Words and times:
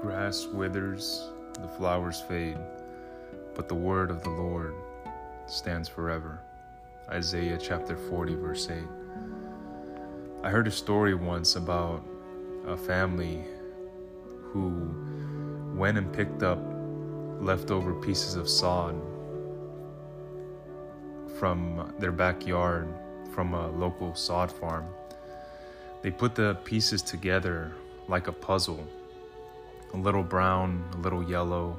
grass 0.00 0.46
withers, 0.46 1.28
the 1.60 1.68
flowers 1.68 2.22
fade, 2.22 2.56
but 3.54 3.68
the 3.68 3.74
word 3.74 4.10
of 4.10 4.22
the 4.22 4.30
Lord 4.30 4.74
stands 5.46 5.90
forever. 5.90 6.40
Isaiah 7.10 7.58
chapter 7.58 7.96
40, 7.96 8.36
verse 8.36 8.70
8. 8.70 8.78
I 10.42 10.48
heard 10.48 10.66
a 10.66 10.70
story 10.70 11.14
once 11.14 11.56
about 11.56 12.02
a 12.66 12.78
family 12.78 13.44
who 14.40 15.74
went 15.76 15.98
and 15.98 16.10
picked 16.10 16.42
up 16.42 16.60
leftover 17.38 17.92
pieces 17.92 18.36
of 18.36 18.48
sod 18.48 18.98
from 21.38 21.92
their 21.98 22.12
backyard 22.12 22.88
from 23.34 23.52
a 23.52 23.70
local 23.72 24.14
sod 24.14 24.50
farm. 24.50 24.86
They 26.00 26.10
put 26.10 26.34
the 26.34 26.56
pieces 26.64 27.02
together 27.02 27.72
like 28.08 28.28
a 28.28 28.32
puzzle 28.32 28.86
a 29.94 29.96
little 29.96 30.22
brown, 30.22 30.84
a 30.94 30.96
little 30.98 31.22
yellow, 31.22 31.78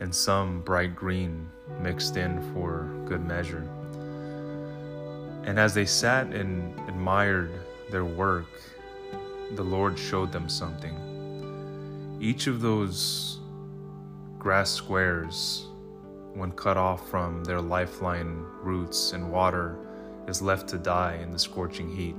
and 0.00 0.14
some 0.14 0.60
bright 0.62 0.94
green 0.94 1.48
mixed 1.80 2.16
in 2.16 2.40
for 2.52 2.90
good 3.06 3.24
measure. 3.24 3.68
And 5.44 5.58
as 5.58 5.74
they 5.74 5.84
sat 5.84 6.28
and 6.28 6.78
admired 6.88 7.52
their 7.90 8.04
work, 8.04 8.46
the 9.52 9.62
Lord 9.62 9.98
showed 9.98 10.32
them 10.32 10.48
something. 10.48 12.16
Each 12.20 12.46
of 12.46 12.60
those 12.60 13.38
grass 14.38 14.70
squares, 14.70 15.66
when 16.32 16.52
cut 16.52 16.76
off 16.76 17.08
from 17.08 17.44
their 17.44 17.60
lifeline 17.60 18.44
roots 18.62 19.12
and 19.12 19.30
water, 19.30 19.76
is 20.26 20.40
left 20.40 20.68
to 20.68 20.78
die 20.78 21.18
in 21.22 21.30
the 21.30 21.38
scorching 21.38 21.94
heat. 21.94 22.16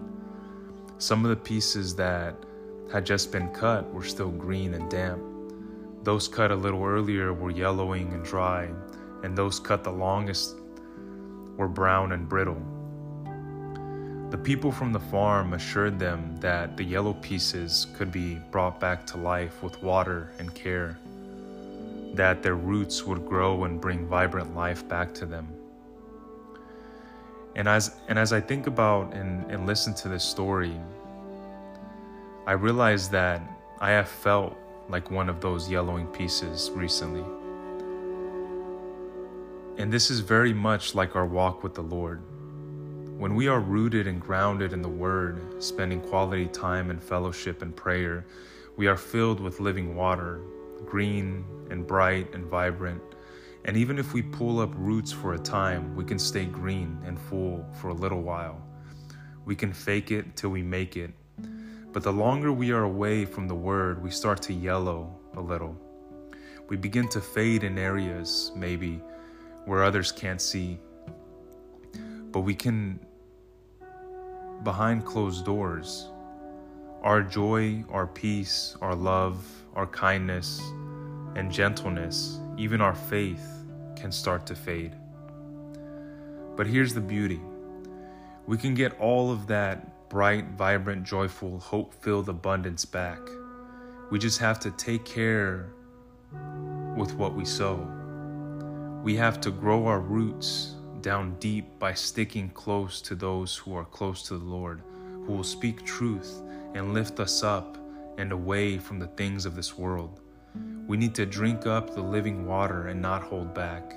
Some 0.97 1.25
of 1.25 1.29
the 1.29 1.35
pieces 1.35 1.95
that 1.95 2.35
had 2.91 3.05
just 3.05 3.31
been 3.31 3.49
cut 3.49 3.91
were 3.93 4.03
still 4.03 4.29
green 4.29 4.73
and 4.73 4.89
damp. 4.89 5.21
Those 6.03 6.27
cut 6.27 6.51
a 6.51 6.55
little 6.55 6.83
earlier 6.83 7.33
were 7.33 7.51
yellowing 7.51 8.13
and 8.13 8.23
dry, 8.23 8.69
and 9.23 9.35
those 9.35 9.59
cut 9.59 9.83
the 9.83 9.91
longest 9.91 10.55
were 11.57 11.67
brown 11.67 12.11
and 12.11 12.29
brittle. 12.29 12.61
The 14.29 14.37
people 14.37 14.71
from 14.71 14.91
the 14.91 14.99
farm 14.99 15.53
assured 15.53 15.97
them 15.97 16.35
that 16.37 16.77
the 16.77 16.83
yellow 16.83 17.13
pieces 17.13 17.87
could 17.95 18.11
be 18.11 18.35
brought 18.51 18.79
back 18.79 19.05
to 19.07 19.17
life 19.17 19.63
with 19.63 19.81
water 19.81 20.31
and 20.39 20.53
care, 20.53 20.97
that 22.13 22.43
their 22.43 22.55
roots 22.55 23.03
would 23.03 23.25
grow 23.25 23.63
and 23.63 23.79
bring 23.79 24.07
vibrant 24.07 24.55
life 24.55 24.87
back 24.87 25.13
to 25.15 25.25
them. 25.25 25.47
And 27.55 27.67
as, 27.67 27.95
and 28.09 28.19
as 28.19 28.33
I 28.33 28.41
think 28.41 28.67
about 28.67 29.13
and, 29.13 29.49
and 29.49 29.65
listen 29.65 29.93
to 29.95 30.09
this 30.09 30.23
story, 30.23 30.73
I 32.47 32.51
realize 32.51 33.09
that 33.09 33.41
I 33.79 33.89
have 33.89 34.07
felt 34.07 34.55
like 34.87 35.09
one 35.09 35.29
of 35.29 35.41
those 35.41 35.67
yellowing 35.67 36.05
pieces 36.05 36.69
recently. 36.75 37.25
And 39.79 39.91
this 39.91 40.11
is 40.11 40.19
very 40.19 40.53
much 40.53 40.93
like 40.93 41.15
our 41.15 41.25
walk 41.25 41.63
with 41.63 41.73
the 41.73 41.81
Lord. 41.81 42.21
When 43.17 43.33
we 43.33 43.47
are 43.47 43.59
rooted 43.59 44.05
and 44.05 44.21
grounded 44.21 44.73
in 44.73 44.83
the 44.83 44.87
Word, 44.87 45.63
spending 45.63 46.01
quality 46.01 46.45
time 46.45 46.91
in 46.91 46.99
fellowship 46.99 47.63
and 47.63 47.75
prayer, 47.75 48.27
we 48.77 48.85
are 48.85 48.95
filled 48.95 49.39
with 49.39 49.59
living 49.59 49.95
water, 49.95 50.39
green 50.85 51.43
and 51.71 51.87
bright 51.87 52.31
and 52.35 52.45
vibrant. 52.45 53.01
And 53.63 53.75
even 53.75 53.97
if 53.97 54.13
we 54.13 54.21
pull 54.21 54.59
up 54.59 54.69
roots 54.75 55.11
for 55.11 55.33
a 55.33 55.39
time, 55.39 55.95
we 55.95 56.03
can 56.03 56.19
stay 56.19 56.45
green 56.45 56.99
and 57.07 57.19
full 57.19 57.65
for 57.81 57.87
a 57.87 57.93
little 57.95 58.21
while. 58.21 58.61
We 59.45 59.55
can 59.55 59.73
fake 59.73 60.11
it 60.11 60.35
till 60.35 60.51
we 60.51 60.61
make 60.61 60.95
it 60.95 61.11
but 61.95 62.03
the 62.03 62.11
longer 62.11 62.51
we 62.51 62.73
are 62.73 62.83
away 62.83 63.23
from 63.23 63.47
the 63.47 63.55
Word, 63.55 64.03
we 64.03 64.11
start 64.11 64.41
to 64.41 64.53
yellow 64.53 65.17
a 65.37 65.39
little. 65.39 65.77
We 66.67 66.75
begin 66.75 67.07
to 67.07 67.21
fade 67.21 67.63
in 67.63 67.77
areas, 67.77 68.51
maybe, 68.53 69.01
where 69.63 69.81
others 69.81 70.11
can't 70.11 70.41
see. 70.41 70.77
But 72.33 72.41
we 72.41 72.53
can, 72.53 72.99
behind 74.65 75.05
closed 75.05 75.45
doors, 75.45 76.09
our 77.01 77.21
joy, 77.21 77.85
our 77.89 78.07
peace, 78.07 78.75
our 78.81 78.93
love, 78.93 79.47
our 79.73 79.87
kindness, 79.87 80.61
and 81.37 81.49
gentleness, 81.49 82.41
even 82.57 82.81
our 82.81 82.93
faith, 82.93 83.47
can 83.95 84.11
start 84.11 84.45
to 84.47 84.55
fade. 84.55 84.91
But 86.57 86.67
here's 86.67 86.93
the 86.93 86.99
beauty 86.99 87.39
we 88.47 88.57
can 88.57 88.73
get 88.73 88.99
all 88.99 89.31
of 89.31 89.47
that 89.47 89.94
bright, 90.09 90.51
vibrant, 90.51 91.03
joyful, 91.03 91.59
hope 91.59 91.93
filled 92.01 92.29
abundance 92.29 92.85
back. 92.85 93.19
We 94.11 94.19
just 94.19 94.39
have 94.39 94.59
to 94.61 94.71
take 94.71 95.05
care 95.05 95.69
with 96.95 97.13
what 97.15 97.33
we 97.33 97.45
sow. 97.45 97.87
We 99.03 99.15
have 99.15 99.41
to 99.41 99.51
grow 99.51 99.87
our 99.87 99.99
roots 99.99 100.75
down 101.01 101.35
deep 101.39 101.77
by 101.79 101.93
sticking 101.93 102.49
close 102.49 103.01
to 103.01 103.15
those 103.15 103.55
who 103.55 103.75
are 103.75 103.85
close 103.85 104.23
to 104.23 104.37
the 104.37 104.45
Lord, 104.45 104.81
who 105.25 105.33
will 105.33 105.43
speak 105.43 105.85
truth 105.85 106.41
and 106.73 106.93
lift 106.93 107.19
us 107.19 107.43
up 107.43 107.77
and 108.17 108.31
away 108.31 108.77
from 108.77 108.99
the 108.99 109.07
things 109.07 109.45
of 109.45 109.55
this 109.55 109.77
world. 109.77 110.21
We 110.87 110.97
need 110.97 111.15
to 111.15 111.25
drink 111.25 111.65
up 111.65 111.93
the 111.93 112.01
living 112.01 112.45
water 112.45 112.87
and 112.87 113.01
not 113.01 113.23
hold 113.23 113.53
back. 113.53 113.93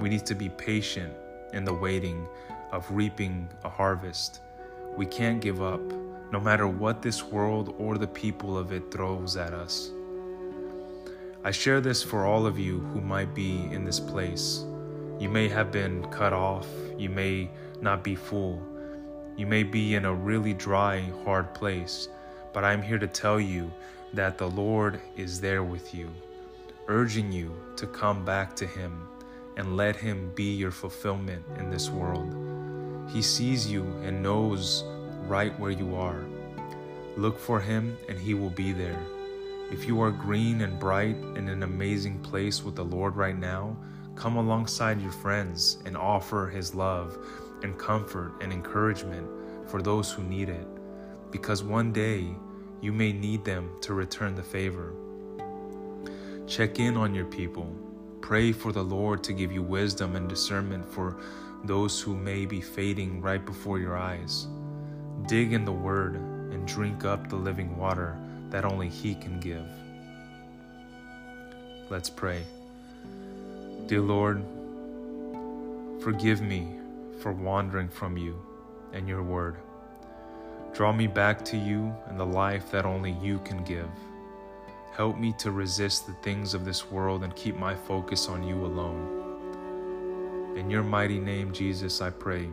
We 0.00 0.08
need 0.08 0.26
to 0.26 0.34
be 0.34 0.48
patient 0.48 1.12
in 1.52 1.64
the 1.64 1.74
waiting 1.74 2.26
of 2.72 2.90
reaping 2.90 3.48
a 3.62 3.68
harvest 3.68 4.40
we 4.96 5.06
can't 5.06 5.40
give 5.40 5.60
up, 5.60 5.80
no 6.30 6.38
matter 6.38 6.68
what 6.68 7.02
this 7.02 7.24
world 7.24 7.74
or 7.78 7.98
the 7.98 8.06
people 8.06 8.56
of 8.56 8.72
it 8.72 8.90
throws 8.90 9.36
at 9.36 9.52
us. 9.52 9.90
I 11.42 11.50
share 11.50 11.80
this 11.80 12.02
for 12.02 12.24
all 12.24 12.46
of 12.46 12.58
you 12.58 12.80
who 12.92 13.00
might 13.00 13.34
be 13.34 13.64
in 13.72 13.84
this 13.84 14.00
place. 14.00 14.64
You 15.18 15.28
may 15.28 15.48
have 15.48 15.72
been 15.72 16.04
cut 16.10 16.32
off, 16.32 16.66
you 16.96 17.10
may 17.10 17.50
not 17.80 18.04
be 18.04 18.14
full, 18.14 18.62
you 19.36 19.46
may 19.46 19.64
be 19.64 19.94
in 19.94 20.04
a 20.04 20.14
really 20.14 20.54
dry, 20.54 21.00
hard 21.24 21.52
place, 21.54 22.08
but 22.52 22.64
I'm 22.64 22.80
here 22.80 22.98
to 22.98 23.08
tell 23.08 23.40
you 23.40 23.70
that 24.12 24.38
the 24.38 24.48
Lord 24.48 25.00
is 25.16 25.40
there 25.40 25.64
with 25.64 25.92
you, 25.92 26.08
urging 26.86 27.32
you 27.32 27.54
to 27.76 27.86
come 27.88 28.24
back 28.24 28.54
to 28.56 28.66
Him 28.66 29.08
and 29.56 29.76
let 29.76 29.96
Him 29.96 30.30
be 30.36 30.54
your 30.54 30.70
fulfillment 30.70 31.44
in 31.58 31.68
this 31.68 31.90
world. 31.90 32.43
He 33.08 33.22
sees 33.22 33.70
you 33.70 33.84
and 34.02 34.22
knows 34.22 34.84
right 35.26 35.58
where 35.60 35.70
you 35.70 35.94
are. 35.94 36.24
Look 37.16 37.38
for 37.38 37.60
Him 37.60 37.96
and 38.08 38.18
He 38.18 38.34
will 38.34 38.50
be 38.50 38.72
there. 38.72 39.00
If 39.70 39.86
you 39.86 40.00
are 40.02 40.10
green 40.10 40.60
and 40.60 40.78
bright 40.78 41.16
in 41.36 41.48
an 41.48 41.62
amazing 41.62 42.18
place 42.20 42.62
with 42.62 42.76
the 42.76 42.84
Lord 42.84 43.16
right 43.16 43.38
now, 43.38 43.76
come 44.14 44.36
alongside 44.36 45.00
your 45.00 45.12
friends 45.12 45.78
and 45.84 45.96
offer 45.96 46.48
His 46.48 46.74
love 46.74 47.16
and 47.62 47.78
comfort 47.78 48.34
and 48.40 48.52
encouragement 48.52 49.26
for 49.66 49.80
those 49.80 50.12
who 50.12 50.22
need 50.22 50.48
it, 50.48 50.66
because 51.30 51.62
one 51.62 51.92
day 51.92 52.26
you 52.80 52.92
may 52.92 53.12
need 53.12 53.44
them 53.44 53.70
to 53.80 53.94
return 53.94 54.34
the 54.34 54.42
favor. 54.42 54.92
Check 56.46 56.78
in 56.78 56.96
on 56.96 57.14
your 57.14 57.24
people. 57.24 57.74
Pray 58.20 58.52
for 58.52 58.72
the 58.72 58.84
Lord 58.84 59.24
to 59.24 59.32
give 59.32 59.50
you 59.50 59.62
wisdom 59.62 60.16
and 60.16 60.28
discernment 60.28 60.84
for 60.84 61.16
those 61.64 62.00
who 62.00 62.14
may 62.14 62.44
be 62.44 62.60
fading 62.60 63.20
right 63.20 63.44
before 63.44 63.78
your 63.78 63.96
eyes. 63.96 64.46
Dig 65.26 65.52
in 65.52 65.64
the 65.64 65.72
Word 65.72 66.16
and 66.16 66.66
drink 66.68 67.04
up 67.04 67.28
the 67.28 67.36
living 67.36 67.76
water 67.76 68.16
that 68.50 68.64
only 68.64 68.88
He 68.88 69.14
can 69.14 69.40
give. 69.40 69.66
Let's 71.90 72.10
pray. 72.10 72.42
Dear 73.86 74.00
Lord, 74.00 74.42
forgive 76.02 76.42
me 76.42 76.68
for 77.20 77.32
wandering 77.32 77.88
from 77.88 78.18
you 78.18 78.38
and 78.92 79.08
your 79.08 79.22
Word. 79.22 79.56
Draw 80.74 80.92
me 80.92 81.06
back 81.06 81.44
to 81.46 81.56
you 81.56 81.94
and 82.08 82.18
the 82.18 82.26
life 82.26 82.70
that 82.70 82.84
only 82.84 83.12
you 83.22 83.38
can 83.40 83.64
give. 83.64 83.88
Help 84.92 85.18
me 85.18 85.34
to 85.38 85.50
resist 85.50 86.06
the 86.06 86.12
things 86.14 86.52
of 86.52 86.64
this 86.64 86.90
world 86.90 87.24
and 87.24 87.34
keep 87.34 87.56
my 87.56 87.74
focus 87.74 88.28
on 88.28 88.42
you 88.42 88.56
alone. 88.64 89.23
In 90.54 90.70
your 90.70 90.84
mighty 90.84 91.18
name, 91.18 91.52
Jesus, 91.52 92.00
I 92.00 92.10
pray. 92.10 92.48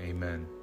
Amen. 0.00 0.57